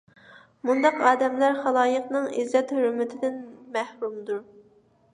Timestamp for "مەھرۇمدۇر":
3.79-4.45